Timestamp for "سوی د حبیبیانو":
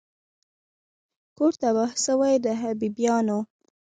2.05-3.39